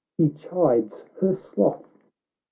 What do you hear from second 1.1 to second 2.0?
her sloth!"